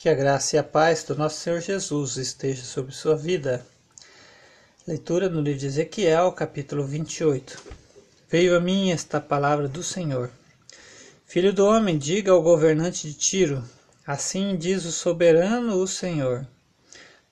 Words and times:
Que 0.00 0.08
a 0.08 0.14
graça 0.14 0.56
e 0.56 0.58
a 0.58 0.64
paz 0.64 1.04
do 1.04 1.14
nosso 1.14 1.40
Senhor 1.40 1.60
Jesus 1.60 2.16
esteja 2.16 2.62
sobre 2.62 2.90
sua 2.90 3.14
vida. 3.14 3.66
Leitura 4.88 5.28
no 5.28 5.42
livro 5.42 5.60
de 5.60 5.66
Ezequiel, 5.66 6.32
capítulo 6.32 6.86
28. 6.86 7.62
Veio 8.26 8.56
a 8.56 8.60
mim 8.60 8.90
esta 8.90 9.20
palavra 9.20 9.68
do 9.68 9.82
Senhor. 9.82 10.30
Filho 11.26 11.52
do 11.52 11.66
homem, 11.66 11.98
diga 11.98 12.32
ao 12.32 12.42
governante 12.42 13.08
de 13.08 13.12
Tiro: 13.12 13.62
Assim 14.06 14.56
diz 14.56 14.86
o 14.86 14.90
soberano, 14.90 15.76
o 15.76 15.86
Senhor. 15.86 16.48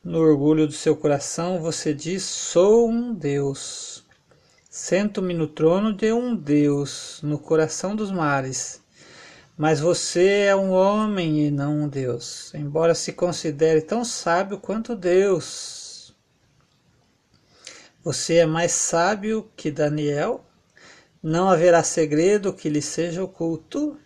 No 0.04 0.18
orgulho 0.18 0.66
do 0.66 0.74
seu 0.74 0.94
coração 0.94 1.62
você 1.62 1.94
diz: 1.94 2.22
Sou 2.22 2.86
um 2.86 3.14
Deus. 3.14 4.04
Sento-me 4.68 5.32
no 5.32 5.46
trono 5.46 5.94
de 5.94 6.12
um 6.12 6.36
Deus, 6.36 7.18
no 7.22 7.38
coração 7.38 7.96
dos 7.96 8.10
mares. 8.10 8.82
Mas 9.58 9.80
você 9.80 10.44
é 10.44 10.54
um 10.54 10.70
homem 10.70 11.48
e 11.48 11.50
não 11.50 11.80
um 11.80 11.88
Deus, 11.88 12.54
embora 12.54 12.94
se 12.94 13.12
considere 13.12 13.80
tão 13.80 14.04
sábio 14.04 14.56
quanto 14.56 14.94
Deus. 14.94 16.14
Você 18.04 18.36
é 18.36 18.46
mais 18.46 18.70
sábio 18.70 19.50
que 19.56 19.68
Daniel? 19.72 20.46
Não 21.20 21.48
haverá 21.50 21.82
segredo 21.82 22.52
que 22.52 22.68
lhe 22.68 22.80
seja 22.80 23.24
oculto? 23.24 23.98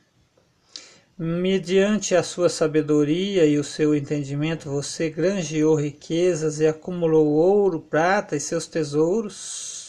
Mediante 1.19 2.17
a 2.17 2.23
sua 2.23 2.48
sabedoria 2.48 3.45
e 3.45 3.59
o 3.59 3.62
seu 3.62 3.95
entendimento, 3.95 4.71
você 4.71 5.11
granjeou 5.11 5.75
riquezas 5.75 6.61
e 6.61 6.67
acumulou 6.67 7.27
ouro, 7.29 7.79
prata 7.79 8.34
e 8.34 8.41
seus 8.41 8.67
tesouros. 8.67 9.82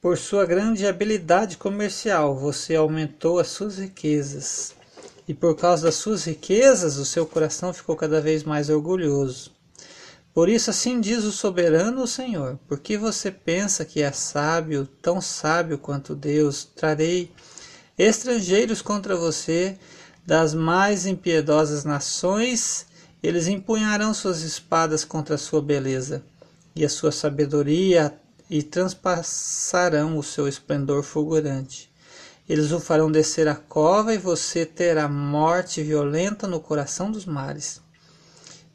Por 0.00 0.18
sua 0.18 0.44
grande 0.44 0.86
habilidade 0.86 1.56
comercial, 1.56 2.36
você 2.36 2.76
aumentou 2.76 3.38
as 3.38 3.48
suas 3.48 3.78
riquezas. 3.78 4.74
E 5.26 5.32
por 5.32 5.56
causa 5.56 5.84
das 5.84 5.94
suas 5.94 6.24
riquezas, 6.24 6.98
o 6.98 7.04
seu 7.04 7.26
coração 7.26 7.72
ficou 7.72 7.96
cada 7.96 8.20
vez 8.20 8.44
mais 8.44 8.68
orgulhoso. 8.68 9.50
Por 10.34 10.50
isso, 10.50 10.68
assim 10.68 11.00
diz 11.00 11.24
o 11.24 11.32
soberano 11.32 12.02
o 12.02 12.06
Senhor: 12.06 12.58
porque 12.68 12.98
você 12.98 13.30
pensa 13.30 13.86
que 13.86 14.02
é 14.02 14.12
sábio, 14.12 14.86
tão 15.00 15.18
sábio 15.18 15.78
quanto 15.78 16.14
Deus, 16.14 16.62
trarei 16.62 17.32
estrangeiros 17.98 18.82
contra 18.82 19.16
você 19.16 19.78
das 20.26 20.52
mais 20.52 21.06
impiedosas 21.06 21.84
nações, 21.84 22.86
eles 23.22 23.48
empunharão 23.48 24.12
suas 24.12 24.42
espadas 24.42 25.06
contra 25.06 25.36
a 25.36 25.38
sua 25.38 25.62
beleza, 25.62 26.22
e 26.74 26.84
a 26.84 26.88
sua 26.88 27.10
sabedoria 27.10 28.14
e 28.48 28.62
transpassarão 28.62 30.18
o 30.18 30.22
seu 30.22 30.46
esplendor 30.46 31.02
fulgurante. 31.02 31.90
Eles 32.48 32.70
o 32.70 32.78
farão 32.78 33.10
descer 33.10 33.48
a 33.48 33.56
cova 33.56 34.14
e 34.14 34.18
você 34.18 34.64
terá 34.64 35.08
morte 35.08 35.82
violenta 35.82 36.46
no 36.46 36.60
coração 36.60 37.10
dos 37.10 37.26
mares. 37.26 37.80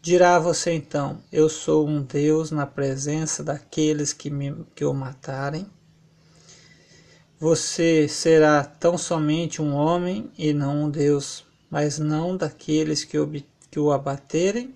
Dirá 0.02 0.38
você 0.40 0.74
então: 0.74 1.22
Eu 1.32 1.48
sou 1.48 1.88
um 1.88 2.02
Deus 2.02 2.52
na 2.52 2.66
presença 2.66 3.44
daqueles 3.44 4.12
que, 4.12 4.30
me, 4.30 4.66
que 4.76 4.84
o 4.84 4.94
matarem. 4.94 5.66
Você 7.40 8.08
será 8.08 8.64
tão 8.64 8.98
somente 8.98 9.62
um 9.62 9.74
homem 9.74 10.30
e 10.38 10.54
não 10.54 10.84
um 10.84 10.90
Deus, 10.90 11.46
mas 11.70 11.98
não 11.98 12.36
daqueles 12.36 13.04
que, 13.04 13.18
que 13.70 13.80
o 13.80 13.92
abaterem 13.92 14.76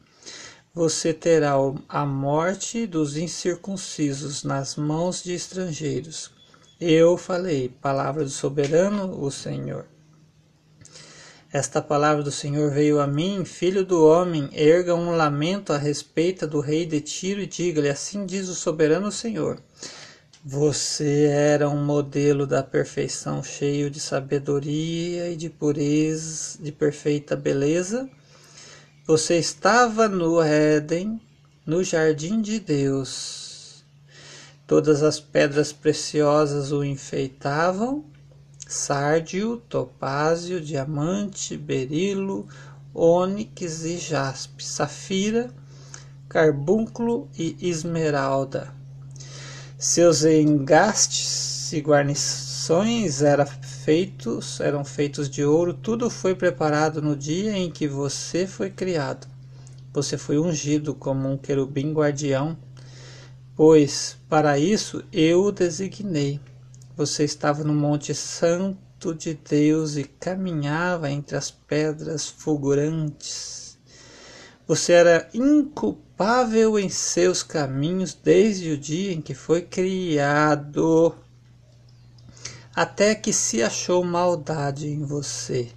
você 0.75 1.13
terá 1.13 1.53
a 1.87 2.05
morte 2.05 2.85
dos 2.85 3.15
incircuncisos 3.15 4.43
nas 4.43 4.75
mãos 4.75 5.23
de 5.23 5.33
estrangeiros. 5.33 6.29
Eu 6.81 7.15
falei, 7.15 7.69
palavra 7.69 8.25
do 8.25 8.29
soberano, 8.29 9.23
o 9.23 9.31
Senhor. 9.31 9.85
Esta 11.49 11.81
palavra 11.81 12.21
do 12.21 12.31
Senhor 12.31 12.71
veio 12.71 12.99
a 12.99 13.07
mim, 13.07 13.45
filho 13.45 13.85
do 13.85 14.05
homem, 14.05 14.49
erga 14.51 14.93
um 14.93 15.15
lamento 15.15 15.71
a 15.71 15.77
respeito 15.77 16.45
do 16.45 16.59
rei 16.59 16.85
de 16.85 16.99
Tiro 16.99 17.39
e 17.39 17.47
diga-lhe: 17.47 17.87
Assim 17.87 18.25
diz 18.25 18.49
o 18.49 18.53
soberano 18.53 19.09
Senhor. 19.13 19.57
Você 20.43 21.27
era 21.27 21.69
um 21.69 21.85
modelo 21.85 22.45
da 22.45 22.61
perfeição, 22.61 23.41
cheio 23.41 23.89
de 23.89 24.01
sabedoria 24.01 25.31
e 25.31 25.37
de 25.37 25.49
pureza, 25.49 26.61
de 26.61 26.73
perfeita 26.73 27.33
beleza 27.33 28.09
você 29.07 29.37
estava 29.37 30.07
no 30.07 30.41
Éden, 30.41 31.21
no 31.63 31.83
jardim 31.83 32.41
de 32.41 32.59
Deus. 32.59 33.85
Todas 34.65 35.03
as 35.03 35.19
pedras 35.19 35.71
preciosas 35.71 36.71
o 36.71 36.83
enfeitavam: 36.83 38.03
sárdio, 38.67 39.57
topázio, 39.69 40.59
diamante, 40.59 41.55
berilo, 41.55 42.47
ônix 42.95 43.85
e 43.85 43.99
jaspe, 43.99 44.63
safira, 44.65 45.51
carbúnculo 46.27 47.29
e 47.37 47.55
esmeralda. 47.61 48.73
Seus 49.77 50.23
engastes 50.23 51.71
e 51.71 51.79
guarnições 51.79 53.21
eram 53.21 53.45
feitos, 53.85 54.59
eram 54.59 54.83
feitos 54.83 55.29
de 55.29 55.45
ouro, 55.45 55.71
tudo 55.71 56.09
foi 56.09 56.33
preparado 56.33 57.03
no 57.03 57.15
dia 57.15 57.55
em 57.55 57.69
que 57.69 57.87
você 57.87 58.47
foi 58.47 58.71
criado. 58.71 59.27
Você 59.93 60.17
foi 60.17 60.39
ungido 60.39 60.95
como 60.95 61.31
um 61.31 61.37
querubim 61.37 61.93
guardião, 61.93 62.57
pois 63.55 64.17
para 64.27 64.57
isso 64.57 65.03
eu 65.13 65.43
o 65.43 65.51
designei. 65.51 66.39
Você 66.97 67.25
estava 67.25 67.63
no 67.63 67.75
Monte 67.75 68.15
Santo 68.15 69.13
de 69.13 69.35
Deus 69.35 69.97
e 69.97 70.03
caminhava 70.03 71.11
entre 71.11 71.37
as 71.37 71.51
pedras 71.51 72.27
fulgurantes. 72.27 73.77
Você 74.67 74.93
era 74.93 75.29
inculpável 75.31 76.79
em 76.79 76.89
seus 76.89 77.43
caminhos 77.43 78.15
desde 78.15 78.71
o 78.71 78.77
dia 78.79 79.13
em 79.13 79.21
que 79.21 79.35
foi 79.35 79.61
criado 79.61 81.15
até 82.75 83.15
que 83.15 83.31
se 83.31 83.63
achou 83.63 84.03
maldade 84.03 84.87
em 84.87 85.03
você. 85.03 85.69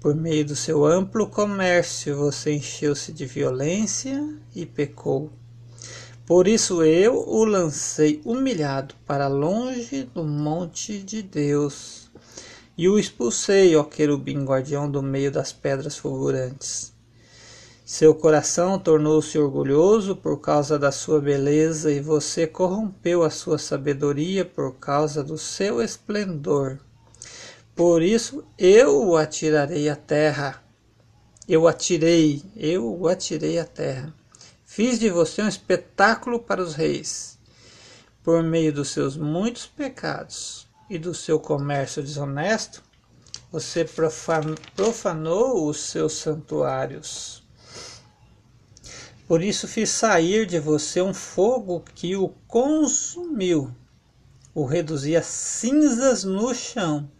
Por 0.00 0.14
meio 0.14 0.44
do 0.44 0.56
seu 0.56 0.84
amplo 0.84 1.28
comércio, 1.28 2.16
você 2.16 2.52
encheu-se 2.52 3.12
de 3.12 3.24
violência 3.24 4.36
e 4.54 4.66
pecou. 4.66 5.32
Por 6.26 6.48
isso 6.48 6.82
eu 6.82 7.14
o 7.28 7.44
lancei 7.44 8.20
humilhado 8.24 8.94
para 9.06 9.28
longe 9.28 10.04
do 10.04 10.24
monte 10.24 10.98
de 11.02 11.22
Deus 11.22 12.10
e 12.76 12.88
o 12.88 12.98
expulsei, 12.98 13.76
ó 13.76 13.84
querubim 13.84 14.44
guardião 14.44 14.90
do 14.90 15.02
meio 15.02 15.30
das 15.30 15.52
pedras 15.52 15.96
fulgurantes. 15.98 16.93
Seu 17.86 18.14
coração 18.14 18.78
tornou-se 18.78 19.38
orgulhoso 19.38 20.16
por 20.16 20.40
causa 20.40 20.78
da 20.78 20.90
sua 20.90 21.20
beleza, 21.20 21.92
e 21.92 22.00
você 22.00 22.46
corrompeu 22.46 23.22
a 23.22 23.28
sua 23.28 23.58
sabedoria 23.58 24.42
por 24.42 24.76
causa 24.76 25.22
do 25.22 25.36
seu 25.36 25.82
esplendor. 25.82 26.78
Por 27.76 28.00
isso 28.00 28.42
eu 28.56 29.08
o 29.08 29.18
atirarei 29.18 29.90
à 29.90 29.96
terra. 29.96 30.64
Eu 31.46 31.68
atirei, 31.68 32.42
eu 32.56 32.90
o 32.90 33.06
atirei 33.06 33.58
à 33.58 33.66
terra. 33.66 34.14
Fiz 34.64 34.98
de 34.98 35.10
você 35.10 35.42
um 35.42 35.48
espetáculo 35.48 36.38
para 36.38 36.62
os 36.62 36.74
reis. 36.74 37.38
Por 38.22 38.42
meio 38.42 38.72
dos 38.72 38.88
seus 38.88 39.14
muitos 39.14 39.66
pecados 39.66 40.66
e 40.88 40.98
do 40.98 41.12
seu 41.12 41.38
comércio 41.38 42.02
desonesto, 42.02 42.82
você 43.52 43.84
profanou 44.74 45.68
os 45.68 45.80
seus 45.80 46.14
santuários. 46.14 47.43
Por 49.26 49.42
isso 49.42 49.66
fiz 49.66 49.88
sair 49.88 50.44
de 50.44 50.58
você 50.58 51.00
um 51.00 51.14
fogo 51.14 51.82
que 51.94 52.14
o 52.14 52.28
consumiu, 52.46 53.74
o 54.54 54.66
reduzia 54.66 55.22
cinzas 55.22 56.24
no 56.24 56.54
chão, 56.54 57.10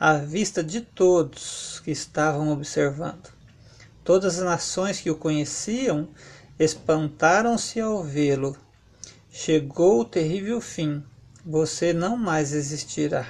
à 0.00 0.14
vista 0.14 0.64
de 0.64 0.80
todos 0.80 1.80
que 1.84 1.90
estavam 1.90 2.50
observando. 2.50 3.30
Todas 4.02 4.38
as 4.38 4.44
nações 4.44 5.00
que 5.00 5.10
o 5.10 5.16
conheciam 5.16 6.08
espantaram-se 6.58 7.80
ao 7.80 8.02
vê-lo. 8.02 8.56
Chegou 9.30 10.00
o 10.00 10.04
terrível 10.04 10.60
fim, 10.60 11.04
você 11.44 11.92
não 11.92 12.16
mais 12.16 12.54
existirá. 12.54 13.26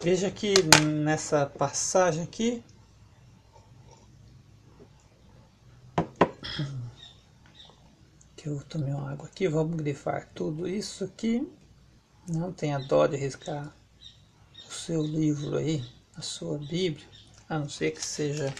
Veja 0.00 0.30
que 0.30 0.54
nessa 0.84 1.46
passagem 1.46 2.22
aqui, 2.22 2.62
que 8.56 8.62
eu 8.62 8.68
tomei 8.68 8.92
uma 8.92 9.12
água 9.12 9.26
aqui, 9.26 9.46
vamos 9.48 9.76
grifar 9.76 10.28
tudo 10.34 10.66
isso 10.66 11.04
aqui. 11.04 11.46
Não 12.28 12.52
tenha 12.52 12.78
dó 12.78 13.06
de 13.06 13.16
riscar 13.16 13.74
o 14.66 14.72
seu 14.72 15.02
livro 15.02 15.56
aí, 15.56 15.84
a 16.16 16.22
sua 16.22 16.58
Bíblia, 16.58 17.06
a 17.48 17.58
não 17.58 17.68
ser 17.68 17.90
que 17.90 18.04
seja 18.04 18.52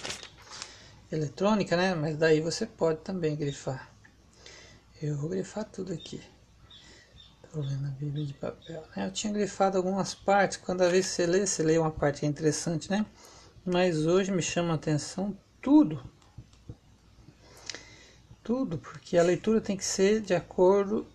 eletrônica, 1.11 1.76
né? 1.76 1.94
Mas 1.94 2.17
daí 2.17 2.40
você 2.40 2.67
pode 2.67 3.00
também 3.00 3.37
grifar. 3.37 3.90
Eu 5.00 5.17
vou 5.17 5.31
grifar 5.31 5.64
tudo 5.64 5.93
aqui. 5.93 6.20
Estou 7.44 7.62
lendo 7.62 7.87
a 7.87 7.90
Bíblia 7.90 8.26
de 8.26 8.35
papel. 8.35 8.82
Né? 8.94 9.06
Eu 9.06 9.12
tinha 9.12 9.32
grifado 9.32 9.76
algumas 9.76 10.14
partes, 10.14 10.56
quando 10.58 10.82
a 10.82 10.88
vez 10.88 11.06
você 11.06 11.26
lê, 11.26 11.46
você 11.46 11.62
lê 11.62 11.79
uma 11.79 11.90
parte 11.90 12.20
que 12.20 12.26
interessante, 12.26 12.90
né? 12.90 13.06
Mas 13.64 14.06
hoje 14.06 14.31
me 14.31 14.43
chama 14.43 14.73
a 14.73 14.76
atenção 14.76 15.37
tudo 15.61 16.02
tudo, 18.49 18.79
porque 18.79 19.19
a 19.19 19.23
leitura 19.23 19.61
tem 19.61 19.77
que 19.77 19.85
ser 19.85 20.23
de 20.23 20.33
acordo 20.35 21.06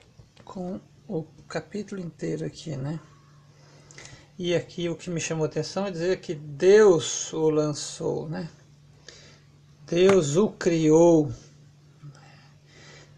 com 0.45 0.79
o 1.07 1.23
capítulo 1.47 1.99
inteiro 1.99 2.45
aqui, 2.45 2.75
né? 2.75 2.99
E 4.37 4.53
aqui 4.53 4.87
o 4.87 4.95
que 4.95 5.09
me 5.09 5.19
chamou 5.19 5.43
atenção 5.43 5.87
é 5.87 5.91
dizer 5.91 6.21
que 6.21 6.35
Deus 6.35 7.33
o 7.33 7.49
lançou, 7.49 8.29
né? 8.29 8.47
Deus 9.87 10.37
o 10.37 10.47
criou. 10.47 11.33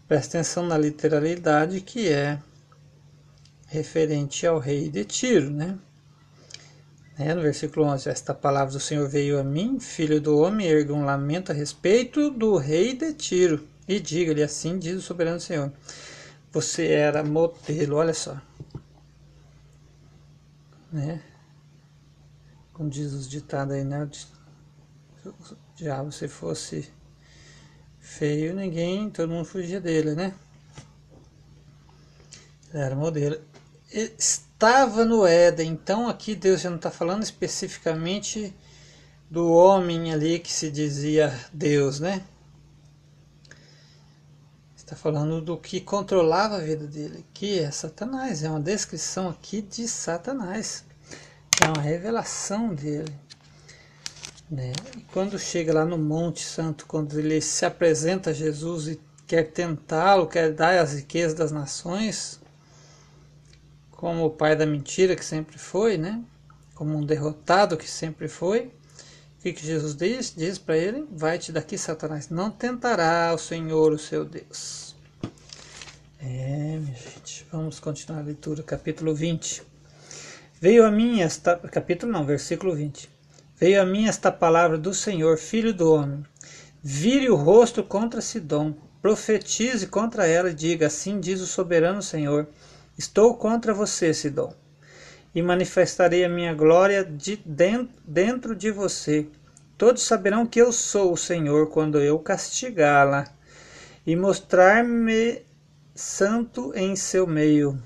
Presta 0.08 0.38
atenção 0.38 0.64
na 0.64 0.78
literalidade 0.78 1.82
que 1.82 2.08
é 2.08 2.40
referente 3.66 4.46
ao 4.46 4.58
rei 4.58 4.88
de 4.88 5.04
Tiro, 5.04 5.50
né? 5.50 5.78
É, 7.18 7.34
no 7.34 7.42
versículo 7.42 7.84
11, 7.84 8.08
esta 8.08 8.32
palavra 8.32 8.72
do 8.72 8.80
Senhor 8.80 9.06
veio 9.06 9.38
a 9.38 9.44
mim, 9.44 9.78
filho 9.78 10.22
do 10.22 10.38
homem, 10.38 10.66
erga 10.66 10.94
um 10.94 11.04
lamento 11.04 11.52
a 11.52 11.54
respeito 11.54 12.30
do 12.30 12.56
rei 12.56 12.94
de 12.94 13.12
Tiro, 13.12 13.75
e 13.88 14.00
diga-lhe 14.00 14.42
assim, 14.42 14.78
diz 14.78 14.96
o 14.96 15.02
soberano 15.02 15.40
Senhor, 15.40 15.72
você 16.52 16.88
era 16.88 17.22
modelo, 17.22 17.96
olha 17.96 18.14
só, 18.14 18.40
né? 20.92 21.22
Como 22.72 22.90
diz 22.90 23.12
os 23.12 23.28
ditados 23.28 23.74
aí, 23.74 23.84
né? 23.84 24.08
Já 25.76 26.02
você 26.02 26.28
fosse 26.28 26.90
feio, 27.98 28.54
ninguém, 28.54 29.10
todo 29.10 29.30
mundo 29.30 29.44
fugia 29.44 29.80
dele, 29.80 30.14
né? 30.14 30.34
Era 32.72 32.94
modelo. 32.94 33.40
Estava 33.90 35.04
no 35.04 35.26
Éden, 35.26 35.70
então 35.70 36.08
aqui 36.08 36.34
Deus 36.34 36.60
já 36.60 36.70
não 36.70 36.76
está 36.76 36.90
falando 36.90 37.22
especificamente 37.22 38.54
do 39.30 39.50
homem 39.52 40.12
ali 40.12 40.38
que 40.38 40.52
se 40.52 40.70
dizia 40.70 41.32
Deus, 41.52 42.00
né? 42.00 42.24
Está 44.86 44.94
falando 44.94 45.40
do 45.40 45.56
que 45.56 45.80
controlava 45.80 46.58
a 46.58 46.60
vida 46.60 46.86
dele, 46.86 47.26
que 47.34 47.58
é 47.58 47.72
Satanás. 47.72 48.44
É 48.44 48.48
uma 48.48 48.60
descrição 48.60 49.28
aqui 49.28 49.60
de 49.60 49.88
Satanás. 49.88 50.84
É 51.60 51.66
uma 51.66 51.82
revelação 51.82 52.72
dele. 52.72 53.12
Né? 54.48 54.72
E 54.96 55.00
quando 55.12 55.40
chega 55.40 55.74
lá 55.74 55.84
no 55.84 55.98
Monte 55.98 56.44
Santo, 56.44 56.86
quando 56.86 57.18
ele 57.18 57.40
se 57.40 57.66
apresenta 57.66 58.30
a 58.30 58.32
Jesus 58.32 58.86
e 58.86 59.00
quer 59.26 59.50
tentá-lo, 59.50 60.28
quer 60.28 60.52
dar 60.52 60.78
as 60.78 60.92
riquezas 60.92 61.34
das 61.34 61.50
nações, 61.50 62.40
como 63.90 64.24
o 64.24 64.30
pai 64.30 64.54
da 64.54 64.64
mentira 64.64 65.16
que 65.16 65.24
sempre 65.24 65.58
foi, 65.58 65.98
né? 65.98 66.22
Como 66.76 66.96
um 66.96 67.04
derrotado 67.04 67.76
que 67.76 67.90
sempre 67.90 68.28
foi. 68.28 68.70
O 69.38 69.42
que, 69.42 69.52
que 69.52 69.66
Jesus 69.66 69.94
diz? 69.94 70.34
Diz 70.36 70.58
para 70.58 70.76
ele: 70.76 71.06
Vai-te 71.10 71.52
daqui, 71.52 71.78
Satanás, 71.78 72.28
não 72.30 72.50
tentará 72.50 73.32
o 73.34 73.38
Senhor, 73.38 73.92
o 73.92 73.98
seu 73.98 74.24
Deus. 74.24 74.96
É, 76.20 76.78
minha 76.80 76.96
gente, 76.96 77.46
vamos 77.52 77.78
continuar 77.78 78.20
a 78.20 78.24
leitura, 78.24 78.62
capítulo 78.62 79.14
20. 79.14 79.62
Veio 80.60 80.84
a 80.84 80.90
mim 80.90 81.20
esta. 81.20 81.56
Capítulo 81.56 82.10
não, 82.10 82.24
versículo 82.24 82.74
20. 82.74 83.08
Veio 83.58 83.80
a 83.80 83.86
mim 83.86 84.08
esta 84.08 84.32
palavra 84.32 84.76
do 84.76 84.92
Senhor, 84.92 85.38
filho 85.38 85.72
do 85.72 85.92
homem. 85.92 86.24
Vire 86.82 87.28
o 87.30 87.36
rosto 87.36 87.82
contra 87.82 88.20
Sidom, 88.20 88.74
profetize 89.02 89.86
contra 89.86 90.26
ela 90.26 90.50
e 90.50 90.54
diga: 90.54 90.86
Assim 90.86 91.20
diz 91.20 91.40
o 91.40 91.46
soberano 91.46 92.02
Senhor: 92.02 92.48
Estou 92.98 93.34
contra 93.34 93.74
você, 93.74 94.12
Sidom, 94.14 94.52
e 95.36 95.42
manifestarei 95.42 96.24
a 96.24 96.30
minha 96.30 96.54
glória 96.54 97.04
de 97.04 97.38
dentro 98.06 98.56
de 98.56 98.70
você. 98.70 99.26
Todos 99.76 100.02
saberão 100.02 100.46
que 100.46 100.58
eu 100.58 100.72
sou 100.72 101.12
o 101.12 101.16
Senhor 101.16 101.68
quando 101.68 102.00
eu 102.00 102.18
castigá-la 102.18 103.26
e 104.06 104.16
mostrar-me 104.16 105.42
santo 105.94 106.72
em 106.74 106.96
seu 106.96 107.26
meio. 107.26 107.78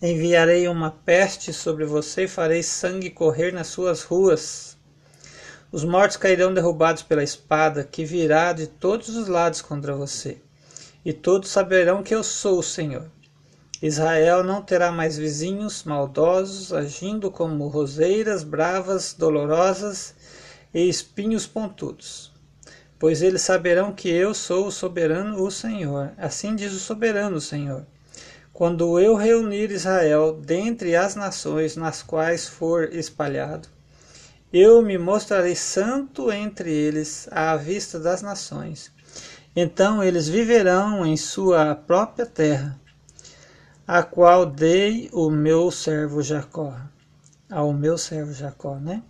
Enviarei 0.00 0.66
uma 0.66 0.90
peste 0.90 1.52
sobre 1.52 1.84
você 1.84 2.24
e 2.24 2.28
farei 2.28 2.62
sangue 2.62 3.10
correr 3.10 3.52
nas 3.52 3.66
suas 3.66 4.02
ruas. 4.02 4.78
Os 5.70 5.84
mortos 5.84 6.16
cairão 6.16 6.54
derrubados 6.54 7.02
pela 7.02 7.22
espada 7.22 7.84
que 7.84 8.06
virá 8.06 8.54
de 8.54 8.68
todos 8.68 9.10
os 9.10 9.28
lados 9.28 9.60
contra 9.60 9.94
você. 9.94 10.38
E 11.04 11.12
todos 11.12 11.50
saberão 11.50 12.02
que 12.02 12.14
eu 12.14 12.24
sou 12.24 12.58
o 12.58 12.62
Senhor. 12.62 13.10
Israel 13.86 14.42
não 14.42 14.62
terá 14.62 14.90
mais 14.90 15.18
vizinhos 15.18 15.84
maldosos, 15.84 16.72
agindo 16.72 17.30
como 17.30 17.68
roseiras 17.68 18.42
bravas, 18.42 19.12
dolorosas 19.12 20.14
e 20.72 20.88
espinhos 20.88 21.46
pontudos. 21.46 22.32
Pois 22.98 23.20
eles 23.20 23.42
saberão 23.42 23.92
que 23.92 24.08
eu 24.08 24.32
sou 24.32 24.68
o 24.68 24.72
soberano, 24.72 25.42
o 25.42 25.50
Senhor. 25.50 26.12
Assim 26.16 26.56
diz 26.56 26.72
o 26.72 26.78
soberano 26.78 27.38
Senhor. 27.42 27.84
Quando 28.54 28.98
eu 28.98 29.16
reunir 29.16 29.70
Israel 29.70 30.32
dentre 30.32 30.96
as 30.96 31.14
nações 31.14 31.76
nas 31.76 32.02
quais 32.02 32.48
for 32.48 32.84
espalhado, 32.90 33.68
eu 34.50 34.80
me 34.80 34.96
mostrarei 34.96 35.54
santo 35.54 36.32
entre 36.32 36.72
eles 36.72 37.28
à 37.30 37.54
vista 37.54 37.98
das 37.98 38.22
nações. 38.22 38.90
Então 39.54 40.02
eles 40.02 40.26
viverão 40.26 41.04
em 41.04 41.18
sua 41.18 41.74
própria 41.74 42.24
terra, 42.24 42.80
a 43.86 44.02
qual 44.02 44.46
dei 44.46 45.08
o 45.12 45.30
meu 45.30 45.70
servo 45.70 46.22
Jacó. 46.22 46.76
Ao 47.50 47.72
meu 47.72 47.96
servo 47.98 48.32
Jacó, 48.32 48.76
né? 48.76 49.02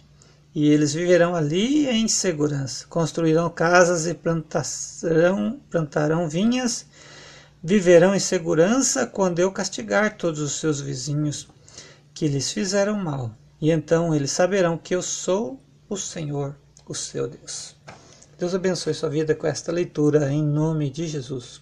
E 0.55 0.69
eles 0.69 0.95
viverão 0.95 1.35
ali 1.35 1.89
em 1.89 2.07
segurança. 2.09 2.87
Construirão 2.89 3.49
casas 3.51 4.07
e 4.07 4.15
plantarão, 4.15 5.61
plantarão 5.71 6.29
vinhas. 6.29 6.87
Viverão 7.63 8.15
em 8.15 8.21
segurança 8.21 9.07
quando 9.07 9.39
eu 9.39 9.51
castigar 9.51 10.17
todos 10.17 10.41
os 10.41 10.61
seus 10.61 10.81
vizinhos 10.81 11.49
que 12.13 12.29
lhes 12.29 12.53
fizeram 12.53 12.97
mal 12.97 13.35
e 13.65 13.71
então 13.71 14.15
eles 14.15 14.31
saberão 14.31 14.77
que 14.77 14.95
eu 14.95 15.01
sou 15.01 15.59
o 15.89 15.97
Senhor, 15.97 16.55
o 16.87 16.95
seu 16.95 17.27
Deus. 17.27 17.75
Deus 18.39 18.55
abençoe 18.55 18.93
sua 18.93 19.09
vida 19.09 19.35
com 19.35 19.47
esta 19.47 19.73
leitura 19.73 20.31
em 20.31 20.45
nome 20.45 20.91
de 20.91 21.07
Jesus. 21.07 21.57